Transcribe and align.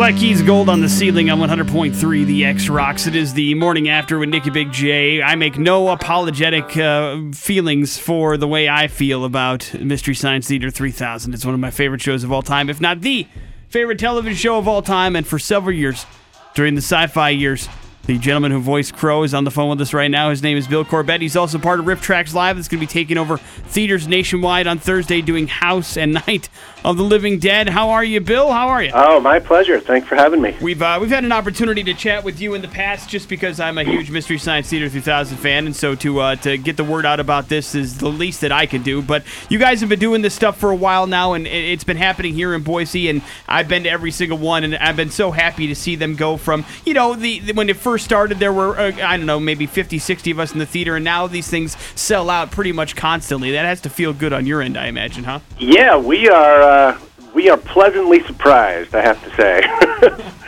Black 0.00 0.16
Keys 0.16 0.40
Gold 0.40 0.70
on 0.70 0.80
the 0.80 0.88
ceiling 0.88 1.28
on 1.28 1.38
100.3 1.40 2.24
The 2.24 2.46
X 2.46 2.70
Rocks. 2.70 3.06
It 3.06 3.14
is 3.14 3.34
the 3.34 3.52
morning 3.52 3.90
after 3.90 4.18
with 4.18 4.30
Nicky 4.30 4.48
Big 4.48 4.72
J. 4.72 5.20
I 5.20 5.34
make 5.34 5.58
no 5.58 5.90
apologetic 5.90 6.74
uh, 6.78 7.18
feelings 7.34 7.98
for 7.98 8.38
the 8.38 8.48
way 8.48 8.66
I 8.66 8.88
feel 8.88 9.26
about 9.26 9.74
Mystery 9.74 10.14
Science 10.14 10.48
Theater 10.48 10.70
3000. 10.70 11.34
It's 11.34 11.44
one 11.44 11.52
of 11.52 11.60
my 11.60 11.70
favorite 11.70 12.00
shows 12.00 12.24
of 12.24 12.32
all 12.32 12.40
time, 12.40 12.70
if 12.70 12.80
not 12.80 13.02
the 13.02 13.26
favorite 13.68 13.98
television 13.98 14.38
show 14.38 14.56
of 14.56 14.66
all 14.66 14.80
time. 14.80 15.16
And 15.16 15.26
for 15.26 15.38
several 15.38 15.76
years, 15.76 16.06
during 16.54 16.76
the 16.76 16.80
sci 16.80 17.06
fi 17.08 17.28
years, 17.28 17.68
the 18.06 18.18
gentleman 18.18 18.50
who 18.50 18.60
voiced 18.60 18.94
Crow 18.94 19.22
is 19.22 19.34
on 19.34 19.44
the 19.44 19.50
phone 19.50 19.70
with 19.70 19.80
us 19.80 19.92
right 19.92 20.10
now. 20.10 20.30
His 20.30 20.42
name 20.42 20.56
is 20.56 20.66
Bill 20.66 20.84
Corbett. 20.84 21.20
He's 21.20 21.36
also 21.36 21.58
part 21.58 21.78
of 21.78 21.86
RiffTrax 21.86 22.34
Live 22.34 22.56
that's 22.56 22.66
going 22.66 22.80
to 22.80 22.86
be 22.86 22.90
taking 22.90 23.18
over 23.18 23.36
theaters 23.36 24.08
nationwide 24.08 24.66
on 24.66 24.78
Thursday 24.78 25.20
doing 25.20 25.46
House 25.46 25.96
and 25.96 26.14
Night 26.26 26.48
of 26.84 26.96
the 26.96 27.02
Living 27.02 27.38
Dead. 27.38 27.68
How 27.68 27.90
are 27.90 28.02
you, 28.02 28.20
Bill? 28.20 28.50
How 28.50 28.68
are 28.68 28.82
you? 28.82 28.90
Oh, 28.94 29.20
my 29.20 29.38
pleasure. 29.38 29.78
Thanks 29.78 30.08
for 30.08 30.16
having 30.16 30.40
me. 30.40 30.56
We've 30.60 30.80
uh, 30.80 30.98
we've 31.00 31.10
had 31.10 31.24
an 31.24 31.32
opportunity 31.32 31.84
to 31.84 31.94
chat 31.94 32.24
with 32.24 32.40
you 32.40 32.54
in 32.54 32.62
the 32.62 32.68
past, 32.68 33.08
just 33.08 33.28
because 33.28 33.60
I'm 33.60 33.78
a 33.78 33.84
huge 33.84 34.10
Mystery 34.10 34.38
Science 34.38 34.68
Theater 34.68 34.88
3000 34.88 35.36
fan, 35.36 35.66
and 35.66 35.76
so 35.76 35.94
to 35.96 36.20
uh, 36.20 36.36
to 36.36 36.58
get 36.58 36.76
the 36.76 36.84
word 36.84 37.06
out 37.06 37.20
about 37.20 37.48
this 37.48 37.74
is 37.74 37.98
the 37.98 38.08
least 38.08 38.40
that 38.40 38.50
I 38.50 38.66
can 38.66 38.82
do. 38.82 39.02
But 39.02 39.24
you 39.48 39.58
guys 39.58 39.80
have 39.80 39.88
been 39.88 40.00
doing 40.00 40.22
this 40.22 40.34
stuff 40.34 40.58
for 40.58 40.70
a 40.70 40.76
while 40.76 41.06
now, 41.06 41.34
and 41.34 41.46
it's 41.46 41.84
been 41.84 41.96
happening 41.96 42.34
here 42.34 42.54
in 42.54 42.62
Boise, 42.62 43.08
and 43.08 43.22
I've 43.46 43.68
been 43.68 43.84
to 43.84 43.90
every 43.90 44.10
single 44.10 44.38
one, 44.38 44.64
and 44.64 44.74
I've 44.76 44.96
been 44.96 45.10
so 45.10 45.30
happy 45.30 45.66
to 45.68 45.74
see 45.76 45.96
them 45.96 46.16
go 46.16 46.36
from 46.36 46.64
you 46.84 46.94
know 46.94 47.14
the, 47.14 47.40
the 47.40 47.52
when 47.52 47.68
it 47.68 47.76
first 47.76 47.89
started, 47.98 48.38
there 48.38 48.52
were 48.52 48.78
uh, 48.78 48.92
I 49.02 49.16
don't 49.16 49.26
know 49.26 49.40
maybe 49.40 49.66
50, 49.66 49.98
60 49.98 50.30
of 50.30 50.38
us 50.38 50.52
in 50.52 50.58
the 50.58 50.66
theater, 50.66 50.96
and 50.96 51.04
now 51.04 51.26
these 51.26 51.48
things 51.48 51.76
sell 51.94 52.30
out 52.30 52.50
pretty 52.50 52.72
much 52.72 52.96
constantly. 52.96 53.52
That 53.52 53.64
has 53.64 53.80
to 53.82 53.90
feel 53.90 54.12
good 54.12 54.32
on 54.32 54.46
your 54.46 54.62
end, 54.62 54.76
I 54.76 54.86
imagine, 54.86 55.24
huh? 55.24 55.40
Yeah, 55.58 55.96
we 55.96 56.28
are. 56.28 56.62
Uh, 56.62 57.00
we 57.34 57.48
are 57.48 57.56
pleasantly 57.56 58.24
surprised, 58.24 58.94
I 58.94 59.02
have 59.02 59.22
to 59.24 59.36
say. 59.36 60.24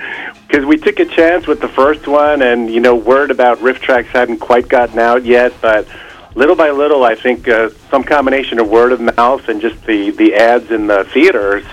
Because 0.53 0.67
we 0.67 0.77
took 0.77 1.01
a 1.01 1.07
chance 1.07 1.47
with 1.47 1.63
the 1.63 1.69
first 1.69 2.07
one, 2.07 2.43
and, 2.43 2.71
you 2.71 2.79
know, 2.79 2.95
word 2.95 3.31
about 3.31 3.57
RiffTrax 3.61 4.05
hadn't 4.09 4.37
quite 4.37 4.69
gotten 4.69 4.99
out 4.99 5.25
yet, 5.25 5.55
but 5.63 5.89
little 6.35 6.55
by 6.55 6.69
little, 6.69 7.05
I 7.05 7.15
think 7.15 7.49
uh, 7.49 7.71
some 7.91 8.05
combination 8.05 8.59
of 8.59 8.69
word 8.69 8.93
of 8.93 9.01
mouth 9.01 9.49
and 9.49 9.63
just 9.63 9.83
the, 9.87 10.11
the 10.11 10.35
ads 10.35 10.71
in 10.71 10.89
the 10.89 11.05
theaters 11.05 11.65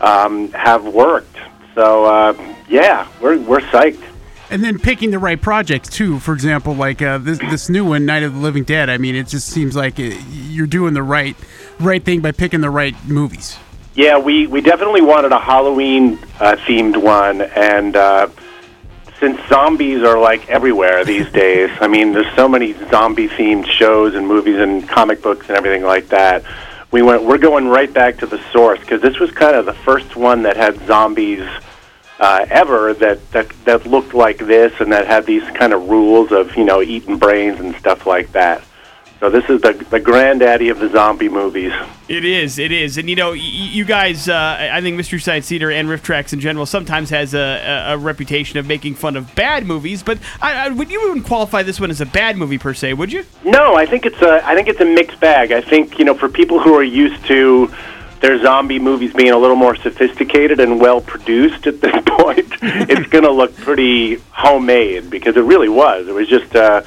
um, 0.00 0.52
have 0.52 0.84
worked. 0.84 1.36
So, 1.74 2.04
uh, 2.04 2.56
yeah, 2.68 3.08
we're, 3.20 3.40
we're 3.40 3.58
psyched. 3.58 4.04
And 4.50 4.62
then 4.62 4.78
picking 4.78 5.10
the 5.10 5.18
right 5.18 5.40
projects 5.40 5.88
too. 5.88 6.18
For 6.18 6.34
example, 6.34 6.74
like 6.74 7.00
uh, 7.00 7.18
this 7.18 7.38
this 7.38 7.68
new 7.68 7.84
one, 7.84 8.04
Night 8.04 8.22
of 8.22 8.34
the 8.34 8.40
Living 8.40 8.64
Dead. 8.64 8.90
I 8.90 8.98
mean, 8.98 9.14
it 9.14 9.28
just 9.28 9.48
seems 9.48 9.74
like 9.74 9.98
it, 9.98 10.20
you're 10.30 10.66
doing 10.66 10.94
the 10.94 11.02
right 11.02 11.36
right 11.80 12.04
thing 12.04 12.20
by 12.20 12.32
picking 12.32 12.60
the 12.60 12.70
right 12.70 12.94
movies. 13.06 13.58
Yeah, 13.94 14.18
we, 14.18 14.48
we 14.48 14.60
definitely 14.60 15.02
wanted 15.02 15.30
a 15.30 15.38
Halloween 15.38 16.18
uh, 16.40 16.56
themed 16.66 16.96
one, 16.96 17.42
and 17.42 17.94
uh, 17.94 18.28
since 19.20 19.40
zombies 19.48 20.02
are 20.02 20.18
like 20.18 20.48
everywhere 20.48 21.04
these 21.04 21.30
days, 21.32 21.70
I 21.80 21.86
mean, 21.86 22.12
there's 22.12 22.34
so 22.34 22.48
many 22.48 22.72
zombie 22.90 23.28
themed 23.28 23.66
shows 23.66 24.14
and 24.14 24.26
movies 24.26 24.58
and 24.58 24.88
comic 24.88 25.22
books 25.22 25.48
and 25.48 25.56
everything 25.56 25.84
like 25.84 26.08
that. 26.08 26.44
We 26.90 27.02
went, 27.02 27.24
we're 27.24 27.38
going 27.38 27.68
right 27.68 27.92
back 27.92 28.18
to 28.18 28.26
the 28.26 28.40
source 28.52 28.80
because 28.80 29.00
this 29.00 29.18
was 29.20 29.30
kind 29.30 29.54
of 29.56 29.64
the 29.64 29.72
first 29.72 30.16
one 30.16 30.42
that 30.42 30.56
had 30.56 30.76
zombies 30.86 31.48
uh, 32.20 32.46
ever 32.48 32.94
that, 32.94 33.30
that 33.32 33.50
that 33.64 33.86
looked 33.86 34.14
like 34.14 34.38
this 34.38 34.72
and 34.80 34.92
that 34.92 35.06
had 35.06 35.26
these 35.26 35.42
kind 35.50 35.72
of 35.72 35.88
rules 35.88 36.32
of 36.32 36.56
you 36.56 36.64
know 36.64 36.80
eating 36.82 37.18
brains 37.18 37.60
and 37.60 37.74
stuff 37.76 38.06
like 38.06 38.32
that. 38.32 38.62
So 39.20 39.30
this 39.30 39.48
is 39.48 39.60
the 39.62 39.72
the 39.90 40.00
granddaddy 40.00 40.68
of 40.68 40.78
the 40.78 40.88
zombie 40.90 41.28
movies. 41.28 41.72
It 42.06 42.26
is, 42.26 42.58
it 42.58 42.70
is, 42.70 42.98
and 42.98 43.08
you 43.08 43.16
know, 43.16 43.30
y- 43.30 43.36
you 43.38 43.86
guys, 43.86 44.28
uh, 44.28 44.68
I 44.70 44.82
think 44.82 44.98
Mystery 44.98 45.18
Science 45.18 45.48
Theater 45.48 45.70
and 45.70 45.88
RiffTrax 45.88 46.34
in 46.34 46.40
general 46.40 46.66
sometimes 46.66 47.08
has 47.08 47.32
a, 47.32 47.38
a, 47.38 47.94
a 47.94 47.98
reputation 47.98 48.58
of 48.58 48.66
making 48.66 48.96
fun 48.96 49.16
of 49.16 49.34
bad 49.34 49.64
movies. 49.64 50.02
But 50.02 50.18
I, 50.42 50.66
I, 50.66 50.68
would 50.68 50.90
you 50.90 51.08
even 51.08 51.22
qualify 51.22 51.62
this 51.62 51.80
one 51.80 51.90
as 51.90 52.02
a 52.02 52.06
bad 52.06 52.36
movie 52.36 52.58
per 52.58 52.74
se? 52.74 52.92
Would 52.92 53.10
you? 53.10 53.24
No, 53.42 53.74
I 53.74 53.86
think 53.86 54.04
it's 54.04 54.20
a 54.20 54.46
I 54.46 54.54
think 54.54 54.68
it's 54.68 54.80
a 54.80 54.84
mixed 54.84 55.18
bag. 55.18 55.52
I 55.52 55.62
think 55.62 55.98
you 55.98 56.04
know 56.04 56.14
for 56.14 56.28
people 56.28 56.60
who 56.60 56.74
are 56.74 56.84
used 56.84 57.24
to 57.26 57.72
their 58.24 58.40
zombie 58.42 58.78
movies 58.78 59.12
being 59.12 59.32
a 59.32 59.36
little 59.36 59.56
more 59.56 59.76
sophisticated 59.76 60.58
and 60.58 60.80
well 60.80 61.02
produced 61.02 61.66
at 61.66 61.82
this 61.82 61.92
point, 62.06 62.54
it's 62.62 63.06
going 63.08 63.24
to 63.24 63.30
look 63.30 63.54
pretty 63.56 64.14
homemade 64.30 65.10
because 65.10 65.36
it 65.36 65.42
really 65.42 65.68
was. 65.68 66.08
It 66.08 66.14
was 66.14 66.28
just. 66.28 66.56
Uh, 66.56 66.82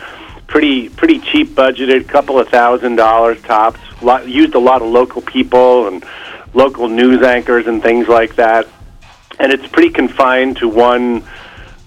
pretty 0.47 0.87
pretty 0.87 1.19
cheap 1.19 1.49
budgeted, 1.49 2.07
couple 2.07 2.39
of 2.39 2.47
thousand 2.47 2.95
dollars 2.95 3.39
tops. 3.41 3.79
Lot, 4.01 4.27
used 4.29 4.55
a 4.55 4.59
lot 4.59 4.81
of 4.81 4.87
local 4.87 5.21
people 5.21 5.89
and 5.89 6.05
local 6.53 6.87
news 6.87 7.21
anchors 7.21 7.67
and 7.67 7.83
things 7.83 8.07
like 8.07 8.37
that. 8.37 8.65
And 9.39 9.51
it's 9.51 9.67
pretty 9.67 9.89
confined 9.89 10.55
to 10.57 10.69
one 10.69 11.23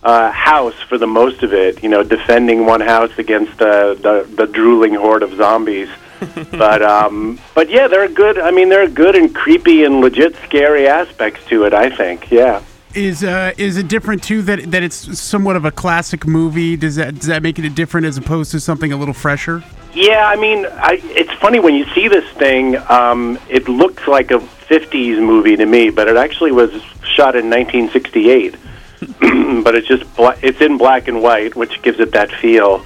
uh, 0.02 0.30
house 0.30 0.78
for 0.88 0.98
the 0.98 1.06
most 1.06 1.42
of 1.42 1.54
it. 1.54 1.82
You 1.82 1.88
know, 1.88 2.02
defending 2.02 2.66
one 2.66 2.82
house 2.82 3.18
against 3.18 3.60
uh, 3.62 3.94
the 3.94 4.28
the 4.36 4.46
drooling 4.46 4.94
horde 4.94 5.22
of 5.22 5.34
zombies. 5.34 5.88
but 6.50 6.82
um, 6.82 7.38
but 7.54 7.70
yeah, 7.70 7.88
there 7.88 8.02
are 8.04 8.08
good. 8.08 8.38
I 8.38 8.50
mean, 8.50 8.68
there 8.68 8.82
are 8.82 8.88
good 8.88 9.16
and 9.16 9.34
creepy 9.34 9.84
and 9.84 10.00
legit 10.00 10.36
scary 10.44 10.86
aspects 10.86 11.44
to 11.46 11.64
it. 11.64 11.74
I 11.74 11.94
think, 11.94 12.30
yeah. 12.30 12.62
Is 12.94 13.22
uh, 13.22 13.52
is 13.56 13.76
it 13.76 13.88
different 13.88 14.22
too 14.22 14.42
that 14.42 14.70
that 14.70 14.82
it's 14.82 15.18
somewhat 15.18 15.56
of 15.56 15.64
a 15.64 15.70
classic 15.70 16.26
movie? 16.26 16.76
Does 16.76 16.96
that 16.96 17.14
does 17.14 17.26
that 17.26 17.42
make 17.42 17.58
it 17.58 17.74
different 17.74 18.06
as 18.06 18.16
opposed 18.16 18.50
to 18.50 18.60
something 18.60 18.92
a 18.92 18.96
little 18.96 19.14
fresher? 19.14 19.62
Yeah, 19.92 20.26
I 20.26 20.36
mean, 20.36 20.66
I, 20.66 21.00
it's 21.02 21.32
funny 21.34 21.58
when 21.58 21.74
you 21.74 21.84
see 21.94 22.08
this 22.08 22.28
thing. 22.32 22.76
Um, 22.88 23.38
it 23.48 23.68
looks 23.68 24.06
like 24.06 24.30
a 24.30 24.38
'50s 24.38 25.18
movie 25.24 25.56
to 25.56 25.66
me, 25.66 25.90
but 25.90 26.08
it 26.08 26.16
actually 26.16 26.52
was 26.52 26.70
shot 27.04 27.36
in 27.36 27.50
1968. 27.50 28.56
but 29.64 29.74
it's 29.74 29.88
just 29.88 30.16
bla- 30.16 30.36
it's 30.42 30.60
in 30.60 30.76
black 30.76 31.08
and 31.08 31.22
white, 31.22 31.56
which 31.56 31.80
gives 31.82 32.00
it 32.00 32.12
that 32.12 32.30
feel. 32.32 32.84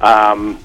Um, 0.00 0.58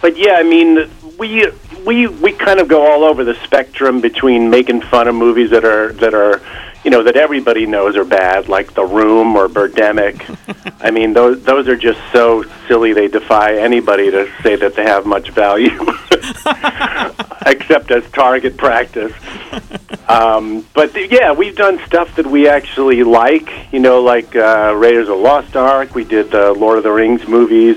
but 0.00 0.16
yeah, 0.16 0.34
I 0.34 0.42
mean, 0.42 0.88
we 1.18 1.50
we 1.84 2.06
we 2.06 2.32
kind 2.32 2.60
of 2.60 2.68
go 2.68 2.86
all 2.86 3.04
over 3.04 3.24
the 3.24 3.34
spectrum 3.44 4.00
between 4.00 4.50
making 4.50 4.82
fun 4.82 5.08
of 5.08 5.14
movies 5.14 5.50
that 5.50 5.64
are 5.64 5.92
that 5.94 6.14
are 6.14 6.40
you 6.84 6.90
know 6.90 7.02
that 7.04 7.16
everybody 7.16 7.66
knows 7.66 7.96
are 7.96 8.04
bad, 8.04 8.48
like 8.48 8.74
The 8.74 8.84
Room 8.84 9.36
or 9.36 9.48
Birdemic. 9.48 10.36
I 10.80 10.90
mean, 10.90 11.12
those 11.12 11.42
those 11.42 11.68
are 11.68 11.76
just 11.76 12.00
so 12.12 12.44
silly 12.66 12.92
they 12.92 13.08
defy 13.08 13.56
anybody 13.56 14.10
to 14.10 14.28
say 14.42 14.56
that 14.56 14.74
they 14.74 14.82
have 14.82 15.06
much 15.06 15.30
value, 15.30 15.70
except 17.46 17.90
as 17.90 18.08
target 18.10 18.56
practice. 18.56 19.12
Um, 20.08 20.66
but 20.74 20.94
yeah, 21.10 21.32
we've 21.32 21.56
done 21.56 21.80
stuff 21.86 22.16
that 22.16 22.26
we 22.26 22.48
actually 22.48 23.04
like. 23.04 23.72
You 23.72 23.80
know, 23.80 24.02
like 24.02 24.34
uh, 24.34 24.74
Raiders 24.76 25.08
of 25.08 25.16
the 25.16 25.22
Lost 25.22 25.54
Ark. 25.56 25.94
We 25.94 26.04
did 26.04 26.30
the 26.30 26.52
Lord 26.52 26.78
of 26.78 26.84
the 26.84 26.92
Rings 26.92 27.26
movies. 27.28 27.76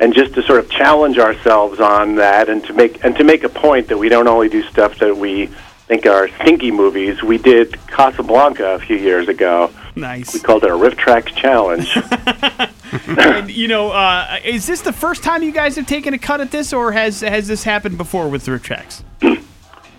And 0.00 0.14
just 0.14 0.34
to 0.34 0.42
sort 0.42 0.58
of 0.58 0.70
challenge 0.70 1.18
ourselves 1.18 1.78
on 1.78 2.16
that, 2.16 2.48
and 2.48 2.64
to 2.64 2.72
make 2.72 3.04
and 3.04 3.14
to 3.16 3.24
make 3.24 3.44
a 3.44 3.50
point 3.50 3.88
that 3.88 3.98
we 3.98 4.08
don't 4.08 4.26
only 4.26 4.48
do 4.48 4.62
stuff 4.62 4.98
that 4.98 5.16
we 5.16 5.50
think 5.86 6.06
are 6.06 6.28
stinky 6.40 6.70
movies. 6.70 7.22
We 7.22 7.36
did 7.36 7.74
Casablanca 7.88 8.74
a 8.74 8.78
few 8.78 8.96
years 8.96 9.28
ago. 9.28 9.70
Nice. 9.96 10.32
We 10.32 10.40
called 10.40 10.64
it 10.64 10.70
a 10.70 10.74
RiffTrax 10.74 11.34
challenge. 11.34 11.96
and, 13.18 13.50
you 13.50 13.68
know, 13.68 13.90
uh, 13.90 14.38
is 14.44 14.66
this 14.66 14.80
the 14.80 14.92
first 14.92 15.22
time 15.22 15.42
you 15.42 15.52
guys 15.52 15.76
have 15.76 15.86
taken 15.86 16.14
a 16.14 16.18
cut 16.18 16.40
at 16.40 16.50
this, 16.50 16.72
or 16.72 16.92
has 16.92 17.20
has 17.20 17.48
this 17.48 17.64
happened 17.64 17.98
before 17.98 18.28
with 18.28 18.46
RiffTrax? 18.46 19.02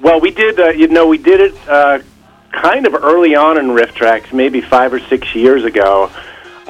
well, 0.01 0.19
we 0.19 0.31
did. 0.31 0.59
Uh, 0.59 0.69
you 0.69 0.87
know, 0.87 1.07
we 1.07 1.17
did 1.17 1.39
it 1.39 1.69
uh, 1.69 1.99
kind 2.51 2.85
of 2.85 2.95
early 2.95 3.35
on 3.35 3.57
in 3.57 3.67
RiffTrax, 3.67 4.33
maybe 4.33 4.61
five 4.61 4.93
or 4.93 4.99
six 4.99 5.33
years 5.35 5.63
ago. 5.63 6.11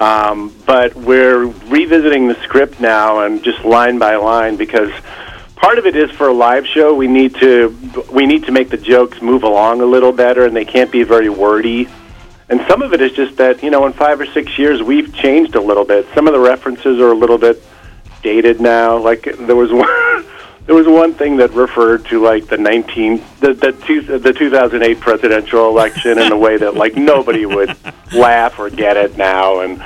Um, 0.01 0.51
but 0.65 0.95
we're 0.95 1.45
revisiting 1.45 2.27
the 2.27 2.33
script 2.43 2.81
now 2.81 3.19
and 3.19 3.43
just 3.43 3.63
line 3.63 3.99
by 3.99 4.15
line 4.15 4.55
because 4.55 4.91
part 5.55 5.77
of 5.77 5.85
it 5.85 5.95
is 5.95 6.09
for 6.09 6.27
a 6.27 6.33
live 6.33 6.65
show 6.65 6.95
we 6.95 7.05
need 7.05 7.35
to 7.35 7.69
we 8.11 8.25
need 8.25 8.45
to 8.45 8.51
make 8.51 8.71
the 8.71 8.77
jokes 8.77 9.21
move 9.21 9.43
along 9.43 9.79
a 9.81 9.85
little 9.85 10.11
better 10.11 10.43
and 10.43 10.55
they 10.55 10.65
can't 10.65 10.91
be 10.91 11.03
very 11.03 11.29
wordy. 11.29 11.87
And 12.49 12.65
some 12.67 12.81
of 12.81 12.93
it 12.93 13.01
is 13.01 13.11
just 13.11 13.37
that 13.37 13.61
you 13.61 13.69
know 13.69 13.85
in 13.85 13.93
five 13.93 14.19
or 14.19 14.25
six 14.25 14.57
years 14.57 14.81
we've 14.81 15.13
changed 15.13 15.53
a 15.53 15.61
little 15.61 15.85
bit. 15.85 16.07
Some 16.15 16.25
of 16.25 16.33
the 16.33 16.39
references 16.39 16.99
are 16.99 17.11
a 17.11 17.15
little 17.15 17.37
bit 17.37 17.61
dated 18.23 18.59
now. 18.59 18.97
Like 18.97 19.21
there 19.37 19.55
was 19.55 19.71
one 19.71 19.87
there 20.65 20.75
was 20.75 20.87
one 20.87 21.13
thing 21.13 21.37
that 21.37 21.51
referred 21.51 22.05
to 22.05 22.21
like 22.21 22.47
the 22.47 22.57
19 22.57 23.21
the 23.39 23.53
the, 23.53 23.71
two, 23.71 24.01
the 24.01 24.33
2008 24.33 24.99
presidential 24.99 25.67
election 25.67 26.19
in 26.19 26.31
a 26.31 26.37
way 26.37 26.57
that 26.57 26.75
like 26.75 26.95
nobody 26.95 27.45
would 27.45 27.75
laugh 28.13 28.59
or 28.59 28.69
get 28.69 28.97
it 28.97 29.17
now 29.17 29.61
and 29.61 29.83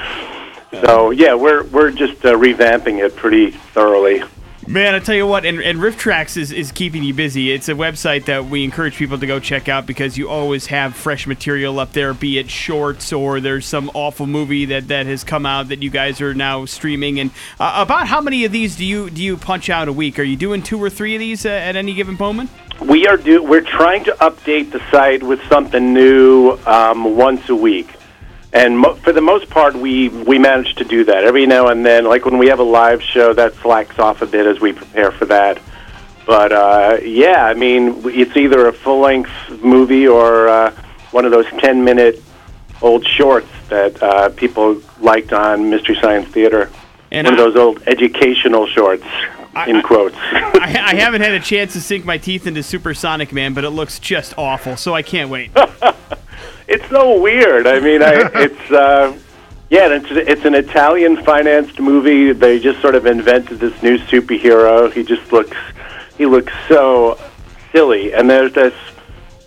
so 0.83 1.11
yeah 1.11 1.33
we're 1.33 1.63
we're 1.65 1.91
just 1.91 2.25
uh, 2.25 2.33
revamping 2.33 3.03
it 3.03 3.15
pretty 3.15 3.51
thoroughly 3.51 4.21
Man, 4.67 4.95
I 4.95 4.99
tell 4.99 5.13
you 5.13 5.27
what, 5.27 5.45
and, 5.45 5.61
and 5.61 5.77
RiffTrax 5.77 6.37
is, 6.37 6.51
is 6.51 6.71
keeping 6.71 7.03
you 7.03 7.13
busy. 7.13 7.51
It's 7.51 7.69
a 7.69 7.73
website 7.73 8.25
that 8.25 8.45
we 8.45 8.63
encourage 8.63 8.95
people 8.95 9.19
to 9.19 9.27
go 9.27 9.39
check 9.39 9.69
out 9.69 9.85
because 9.85 10.17
you 10.17 10.27
always 10.27 10.65
have 10.67 10.95
fresh 10.95 11.27
material 11.27 11.79
up 11.79 11.91
there, 11.91 12.15
be 12.15 12.39
it 12.39 12.49
shorts 12.49 13.13
or 13.13 13.39
there's 13.39 13.67
some 13.67 13.91
awful 13.93 14.25
movie 14.25 14.65
that, 14.65 14.87
that 14.87 15.05
has 15.05 15.23
come 15.23 15.45
out 15.45 15.67
that 15.67 15.83
you 15.83 15.91
guys 15.91 16.19
are 16.19 16.33
now 16.33 16.65
streaming. 16.65 17.19
And 17.19 17.29
uh, 17.59 17.83
about 17.85 18.07
how 18.07 18.21
many 18.21 18.43
of 18.43 18.51
these 18.51 18.75
do 18.75 18.85
you 18.85 19.11
do 19.11 19.21
you 19.21 19.37
punch 19.37 19.69
out 19.69 19.87
a 19.87 19.93
week? 19.93 20.17
Are 20.17 20.23
you 20.23 20.35
doing 20.35 20.63
two 20.63 20.81
or 20.81 20.89
three 20.89 21.13
of 21.13 21.19
these 21.19 21.45
uh, 21.45 21.49
at 21.49 21.75
any 21.75 21.93
given 21.93 22.17
moment? 22.17 22.49
We 22.81 23.05
are 23.05 23.17
do 23.17 23.43
we're 23.43 23.61
trying 23.61 24.03
to 24.05 24.13
update 24.13 24.71
the 24.71 24.79
site 24.89 25.21
with 25.21 25.43
something 25.47 25.93
new 25.93 26.57
um, 26.65 27.15
once 27.15 27.47
a 27.49 27.55
week 27.55 27.87
and 28.55 28.79
mo- 28.79 28.95
for 28.95 29.11
the 29.11 29.21
most 29.21 29.49
part, 29.49 29.75
we 29.75 30.09
we 30.09 30.39
manage 30.39 30.73
to 30.75 30.83
do 30.83 31.03
that. 31.03 31.23
Every 31.25 31.45
now 31.45 31.67
and 31.67 31.85
then, 31.85 32.05
like 32.05 32.25
when 32.25 32.37
we 32.37 32.47
have 32.47 32.59
a 32.59 32.63
live 32.63 33.01
show, 33.03 33.33
that 33.33 33.53
slacks 33.55 33.99
off 33.99 34.21
a 34.21 34.25
bit 34.25 34.47
as 34.47 34.59
we 34.59 34.73
prepare 34.73 35.11
for 35.11 35.25
that. 35.25 35.59
But 36.25 36.51
uh, 36.51 36.97
yeah, 37.03 37.45
I 37.45 37.53
mean, 37.53 38.01
it's 38.05 38.35
either 38.35 38.67
a 38.67 38.73
full 38.73 38.99
length 39.01 39.29
movie 39.63 40.07
or 40.07 40.47
uh, 40.47 40.71
one 41.11 41.25
of 41.25 41.31
those 41.31 41.45
ten 41.59 41.83
minute 41.83 42.23
old 42.81 43.05
shorts 43.05 43.47
that 43.69 44.01
uh, 44.01 44.29
people 44.29 44.81
liked 44.99 45.33
on 45.33 45.69
Mystery 45.69 45.95
Science 46.01 46.27
Theater. 46.29 46.71
And 47.11 47.25
one 47.27 47.33
I- 47.39 47.43
of 47.43 47.53
those 47.53 47.55
old 47.61 47.83
educational 47.87 48.67
shorts, 48.67 49.03
I- 49.55 49.67
in 49.69 49.81
quotes. 49.83 50.15
I, 50.19 50.91
I 50.91 50.95
haven't 50.95 51.21
had 51.21 51.33
a 51.33 51.39
chance 51.39 51.73
to 51.73 51.81
sink 51.81 52.05
my 52.05 52.17
teeth 52.17 52.47
into 52.47 52.63
Supersonic 52.63 53.31
Man, 53.31 53.53
but 53.53 53.63
it 53.63 53.69
looks 53.69 53.99
just 53.99 54.33
awful, 54.37 54.75
so 54.77 54.93
I 54.95 55.01
can't 55.03 55.29
wait. 55.29 55.51
it's 56.67 56.87
so 56.89 57.19
weird. 57.21 57.67
I 57.67 57.79
mean, 57.79 58.01
I, 58.03 58.13
it's 58.35 58.71
uh, 58.71 59.17
yeah, 59.69 59.87
it's 59.89 60.07
it's 60.09 60.45
an 60.45 60.53
Italian 60.55 61.17
financed 61.23 61.79
movie. 61.79 62.31
They 62.33 62.59
just 62.59 62.81
sort 62.81 62.95
of 62.95 63.05
invented 63.05 63.59
this 63.59 63.81
new 63.83 63.97
superhero. 63.97 64.91
He 64.91 65.03
just 65.03 65.31
looks 65.31 65.57
he 66.17 66.25
looks 66.25 66.53
so 66.67 67.19
silly. 67.71 68.13
And 68.13 68.29
there's 68.29 68.53
this 68.53 68.73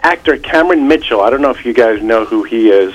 actor 0.02 0.36
Cameron 0.38 0.86
Mitchell. 0.88 1.20
I 1.20 1.30
don't 1.30 1.40
know 1.42 1.50
if 1.50 1.64
you 1.64 1.72
guys 1.72 2.02
know 2.02 2.24
who 2.24 2.42
he 2.44 2.70
is. 2.70 2.92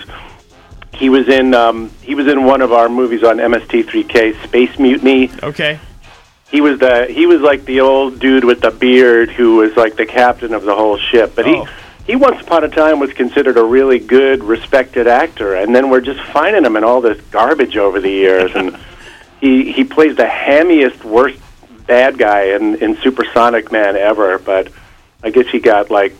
He 0.94 1.10
was 1.10 1.28
in 1.28 1.54
um, 1.54 1.90
he 2.02 2.14
was 2.16 2.28
in 2.28 2.44
one 2.46 2.62
of 2.62 2.72
our 2.72 2.88
movies 2.90 3.24
on 3.24 3.38
MST3K, 3.38 4.44
Space 4.44 4.78
Mutiny. 4.78 5.32
Okay. 5.42 5.80
He 6.52 6.62
was 6.62 6.78
the 6.80 7.08
he 7.10 7.26
was 7.26 7.42
like 7.42 7.66
the 7.66 7.80
old 7.82 8.20
dude 8.20 8.44
with 8.44 8.62
the 8.62 8.70
beard 8.70 9.32
who 9.32 9.56
was 9.56 9.76
like 9.76 9.96
the 9.96 10.06
captain 10.06 10.54
of 10.54 10.64
the 10.64 10.76
whole 10.76 10.98
ship. 11.00 11.34
But 11.36 11.46
Oh. 11.48 11.64
he 11.66 11.72
he 12.06 12.16
once 12.16 12.42
upon 12.42 12.64
a 12.64 12.70
time 12.70 13.00
was 13.00 13.14
considered 13.14 13.58
a 13.58 13.64
really 13.64 14.00
good, 14.00 14.44
respected 14.44 15.08
actor, 15.08 15.56
and 15.56 15.74
then 15.74 15.90
we're 15.90 16.02
just 16.02 16.22
finding 16.32 16.66
him 16.66 16.76
in 16.76 16.84
all 16.84 17.02
this 17.02 17.20
garbage 17.32 17.78
over 17.78 18.02
the 18.02 18.10
years. 18.10 18.52
And 18.56 18.78
he 19.42 19.72
he 19.72 19.84
plays 19.84 20.16
the 20.16 20.26
hammiest, 20.26 21.04
worst 21.04 21.40
bad 21.88 22.18
guy 22.18 22.56
in 22.56 22.76
in 22.76 22.98
Supersonic 22.98 23.72
Man 23.72 23.96
ever. 23.96 24.38
But 24.38 24.70
I 25.24 25.30
guess 25.30 25.48
he 25.48 25.60
got 25.60 25.90
like 25.90 26.14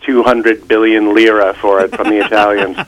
two 0.00 0.22
hundred 0.24 0.66
billion 0.66 1.14
lira 1.14 1.54
for 1.54 1.80
it 1.80 1.94
from 1.94 2.08
the 2.08 2.18
Italians, 2.24 2.78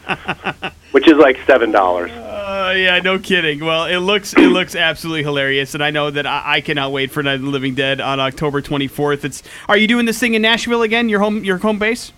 which 0.91 1.07
is 1.07 1.19
like 1.19 1.39
seven 1.47 1.71
dollars. 1.71 2.11
Uh, 2.11 2.75
yeah, 2.77 2.99
no 2.99 3.17
kidding. 3.21 3.65
Well, 3.65 3.85
it 3.85 3.99
looks 3.99 4.35
it 4.35 4.49
looks 4.49 4.75
absolutely 4.75 5.23
hilarious, 5.23 5.75
and 5.75 5.85
I 5.85 5.93
know 5.93 6.11
that 6.11 6.27
I, 6.27 6.57
I 6.57 6.61
cannot 6.63 6.91
wait 6.91 7.13
for 7.13 7.23
Night 7.23 7.35
of 7.35 7.43
the 7.43 7.49
Living 7.49 7.77
Dead 7.77 8.01
on 8.01 8.19
October 8.19 8.61
24th. 8.61 9.25
It's 9.25 9.45
are 9.69 9.77
you 9.77 9.87
doing 9.87 10.07
this 10.07 10.19
thing 10.19 10.35
in 10.35 10.43
Nashville 10.43 10.83
again? 10.83 11.09
Your 11.09 11.21
home 11.21 11.45
your 11.45 11.59
home 11.59 11.79
base? 11.79 12.13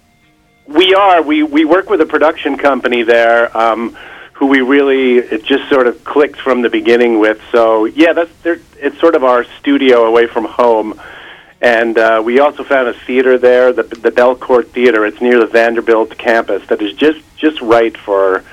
We 0.67 0.95
are. 0.95 1.23
We 1.23 1.43
we 1.43 1.65
work 1.65 1.91
with 1.91 2.01
a 2.01 2.07
production 2.07 2.57
company 2.57 3.03
there, 3.03 3.55
um, 3.57 3.97
who 4.35 4.47
we 4.47 4.61
really 4.61 5.19
it 5.19 5.45
just 5.45 5.69
sort 5.69 5.87
of 5.87 6.03
clicked 6.05 6.41
from 6.41 6.63
the 6.63 6.71
beginning 6.71 7.19
with. 7.19 7.41
So 7.51 7.85
yeah, 7.85 8.13
that's 8.13 8.33
it's 8.45 8.99
sort 9.01 9.15
of 9.15 9.25
our 9.25 9.45
studio 9.61 10.05
away 10.05 10.27
from 10.27 10.45
home, 10.45 11.01
and 11.61 11.99
uh, 11.99 12.23
we 12.25 12.41
also 12.41 12.65
found 12.65 12.89
a 12.89 12.95
theater 12.95 13.39
there, 13.39 13.73
the 13.73 13.83
the 13.83 14.11
Belcourt 14.11 14.71
Theater. 14.71 15.05
It's 15.05 15.21
near 15.21 15.39
the 15.41 15.47
Vanderbilt 15.47 16.17
campus. 16.17 16.67
That 16.69 16.81
is 16.81 16.95
just 16.95 17.21
just 17.37 17.61
right 17.61 17.97
for 17.97 18.45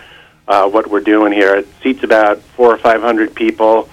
uh, 0.47 0.67
what 0.67 0.89
we're 0.89 1.01
doing 1.01 1.31
here. 1.31 1.55
It 1.55 1.67
seats 1.81 2.03
about 2.03 2.41
four 2.41 2.73
or 2.73 2.77
five 2.77 3.01
hundred 3.01 3.35
people. 3.35 3.87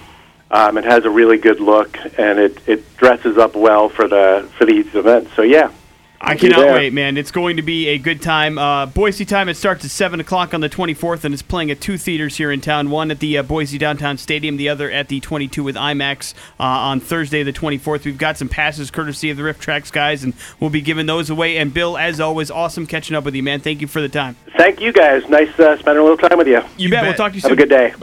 Um, 0.49 0.77
it 0.77 0.85
has 0.85 1.05
a 1.05 1.09
really 1.09 1.37
good 1.37 1.59
look, 1.59 1.97
and 2.17 2.39
it, 2.39 2.57
it 2.67 2.97
dresses 2.97 3.37
up 3.37 3.55
well 3.55 3.89
for 3.89 4.07
the 4.07 4.49
for 4.57 4.65
these 4.65 4.93
events. 4.95 5.33
So 5.35 5.43
yeah, 5.43 5.71
I 6.19 6.35
cannot 6.35 6.59
there. 6.59 6.73
wait, 6.73 6.93
man. 6.93 7.15
It's 7.15 7.29
going 7.29 7.57
to 7.57 7.61
be 7.61 7.87
a 7.89 7.97
good 7.99 8.21
time. 8.21 8.57
Uh, 8.57 8.87
Boise 8.87 9.23
time, 9.23 9.49
it 9.49 9.55
starts 9.55 9.85
at 9.85 9.91
7 9.91 10.19
o'clock 10.19 10.53
on 10.53 10.61
the 10.61 10.69
24th, 10.69 11.23
and 11.23 11.33
it's 11.33 11.43
playing 11.43 11.69
at 11.69 11.79
two 11.79 11.97
theaters 11.97 12.37
here 12.37 12.51
in 12.51 12.59
town 12.59 12.89
one 12.89 13.11
at 13.11 13.19
the 13.19 13.37
uh, 13.37 13.43
Boise 13.43 13.77
Downtown 13.77 14.17
Stadium, 14.17 14.57
the 14.57 14.67
other 14.67 14.89
at 14.89 15.09
the 15.09 15.19
22 15.19 15.63
with 15.63 15.75
IMAX 15.75 16.33
uh, 16.59 16.63
on 16.63 16.99
Thursday, 16.99 17.43
the 17.43 17.53
24th. 17.53 18.05
We've 18.05 18.17
got 18.17 18.37
some 18.37 18.49
passes 18.49 18.89
courtesy 18.89 19.29
of 19.29 19.37
the 19.37 19.43
RiffTrax 19.43 19.91
guys, 19.91 20.23
and 20.23 20.33
we'll 20.59 20.71
be 20.71 20.81
giving 20.81 21.05
those 21.05 21.29
away. 21.29 21.57
And 21.57 21.71
Bill, 21.71 21.97
as 21.97 22.19
always, 22.19 22.49
awesome 22.49 22.87
catching 22.87 23.15
up 23.15 23.23
with 23.23 23.35
you, 23.35 23.43
man. 23.43 23.59
Thank 23.59 23.81
you 23.81 23.87
for 23.87 24.01
the 24.01 24.09
time. 24.09 24.35
Thank 24.57 24.81
you 24.81 24.91
guys. 24.91 25.27
Nice 25.29 25.57
uh, 25.59 25.77
spending 25.77 26.01
a 26.01 26.03
little 26.03 26.17
time 26.17 26.37
with 26.37 26.47
you. 26.47 26.63
You, 26.77 26.89
bet. 26.89 27.03
We'll 27.03 27.13
talk 27.13 27.33
to 27.33 27.35
you 27.35 27.41
soon. 27.41 27.51
Have 27.51 27.59
a 27.59 27.61
good 27.61 27.69
day. 27.69 27.93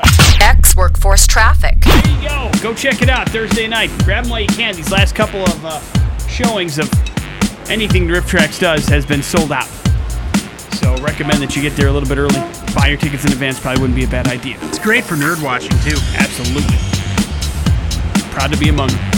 X 0.41 0.77
Workforce 0.77 1.27
Traffic. 1.27 1.81
There 1.81 2.09
you 2.09 2.29
go. 2.29 2.51
Go 2.63 2.75
check 2.75 3.03
it 3.03 3.09
out 3.09 3.29
Thursday 3.31 3.67
night. 3.67 3.91
Grab 4.05 4.25
them 4.25 4.31
while 4.31 4.41
you 4.41 4.47
can. 4.47 4.77
These 4.77 4.93
last 4.93 5.17
couple 5.17 5.43
of 5.43 5.65
uh, 5.65 5.81
showings 6.29 6.79
of 6.79 6.89
anything 7.69 8.07
RiffTrax 8.09 8.61
does 8.61 8.87
has 8.89 9.07
been 9.07 9.23
sold 9.23 9.53
out. 9.53 9.69
So 10.75 10.97
recommend 10.97 11.43
that 11.43 11.55
you 11.57 11.63
get 11.63 11.77
there 11.77 11.89
a 11.89 11.93
little 11.93 12.09
bit 12.09 12.19
early. 12.19 12.39
Buy 12.75 12.89
your 12.89 12.99
tickets 12.99 13.25
in 13.25 13.33
advance 13.33 13.61
probably 13.61 13.81
wouldn't 13.81 13.97
be 13.97 14.05
a 14.05 14.09
bad 14.09 14.29
idea. 14.29 14.59
It's 14.63 14.79
great 14.79 15.05
for 15.05 15.15
nerd 15.15 15.43
watching 15.43 15.71
too. 15.81 15.99
Absolutely. 16.17 16.77
Proud 18.33 18.53
to 18.53 18.59
be 18.59 18.69
among 18.69 18.89
them. 18.89 19.11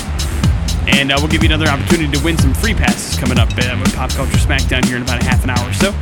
And 0.87 1.11
uh, 1.11 1.17
we'll 1.19 1.29
give 1.29 1.43
you 1.43 1.49
another 1.49 1.67
opportunity 1.67 2.11
to 2.17 2.25
win 2.25 2.39
some 2.39 2.55
free 2.55 2.75
passes 2.75 3.19
coming 3.19 3.39
up 3.39 3.49
uh, 3.51 3.79
with 3.81 3.95
Pop 3.95 4.11
Culture 4.11 4.39
Smackdown 4.39 4.85
here 4.85 4.97
in 4.97 5.03
about 5.03 5.21
a 5.21 5.25
half 5.25 5.43
an 5.43 5.51
hour 5.51 5.69
or 5.69 5.73
so. 5.73 5.93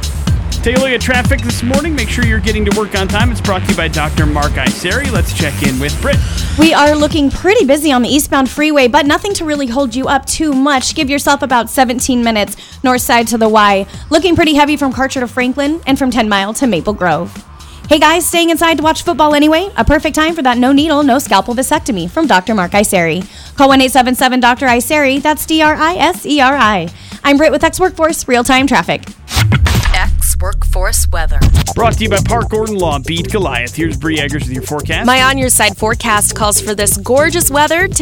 Take 0.65 0.79
a 0.79 0.81
look 0.81 0.93
at 0.93 1.03
traffic 1.03 1.43
this 1.43 1.63
morning. 1.63 1.95
Make 1.95 2.09
sure 2.09 2.25
you're 2.25 2.41
getting 2.41 2.65
to 2.65 2.75
work 2.75 2.99
on 2.99 3.07
time. 3.07 3.31
It's 3.31 3.39
brought 3.39 3.61
to 3.65 3.69
you 3.69 3.77
by 3.77 3.87
Dr. 3.87 4.25
Mark 4.25 4.53
Iseri. 4.53 5.13
Let's 5.13 5.35
check 5.35 5.63
in 5.63 5.79
with 5.79 5.95
Britt. 6.01 6.17
We 6.59 6.73
are 6.73 6.95
looking 6.95 7.31
pretty 7.31 7.67
busy 7.67 7.93
on 7.93 8.01
the 8.01 8.09
eastbound 8.09 8.49
freeway, 8.49 8.89
but 8.89 9.05
nothing 9.05 9.35
to 9.35 9.45
really 9.45 9.67
hold 9.67 9.95
you 9.95 10.09
up 10.09 10.25
too 10.25 10.55
much. 10.55 10.95
Give 10.95 11.11
yourself 11.11 11.43
about 11.43 11.69
17 11.69 12.25
minutes 12.25 12.83
north 12.83 13.03
side 13.03 13.27
to 13.29 13.37
the 13.37 13.47
Y. 13.47 13.85
Looking 14.09 14.35
pretty 14.35 14.55
heavy 14.55 14.79
from 14.79 14.91
Karcher 14.91 15.21
to 15.21 15.29
Franklin 15.29 15.83
and 15.87 15.99
from 15.99 16.11
10 16.11 16.31
Mile 16.31 16.55
to 16.55 16.67
Maple 16.67 16.95
Grove. 16.95 17.45
Hey 17.91 17.99
guys, 17.99 18.27
staying 18.27 18.49
inside 18.49 18.79
to 18.79 18.83
watch 18.83 19.03
football 19.03 19.35
anyway? 19.35 19.69
A 19.77 19.85
perfect 19.85 20.15
time 20.15 20.35
for 20.35 20.41
that 20.41 20.57
no 20.57 20.73
needle, 20.73 21.03
no 21.03 21.19
scalpel 21.19 21.55
vasectomy 21.55 22.11
from 22.11 22.27
Dr. 22.27 22.55
Mark 22.55 22.71
Iseri. 22.71 23.21
Call 23.55 23.69
1 23.69 23.83
877 23.83 24.41
Dr. 24.41 24.65
Iseri. 24.65 25.21
That's 25.21 25.45
D 25.45 25.61
R 25.61 25.75
I 25.75 25.95
S 25.97 26.25
E 26.25 26.41
R 26.41 26.57
I. 26.57 26.89
I'm 27.23 27.37
Britt 27.37 27.53
with 27.53 27.63
X 27.63 27.79
Workforce 27.79 28.27
Real 28.27 28.43
Time 28.43 28.67
Traffic. 28.67 29.03
X 30.35 30.43
Workforce 30.43 31.09
Weather. 31.11 31.39
Brought 31.75 31.95
to 31.95 32.05
you 32.05 32.11
by 32.11 32.19
Park 32.25 32.51
Gordon 32.51 32.77
Law. 32.77 32.99
Beat 32.99 33.31
Goliath. 33.31 33.75
Here's 33.75 33.97
Bree 33.97 34.19
Eggers 34.19 34.45
with 34.45 34.53
your 34.53 34.63
forecast. 34.63 35.07
My 35.07 35.23
on 35.23 35.39
your 35.39 35.49
side 35.49 35.77
forecast 35.77 36.35
calls 36.35 36.61
for 36.61 36.75
this 36.75 36.97
gorgeous 36.97 37.51
weather 37.51 37.87
to 37.89 37.93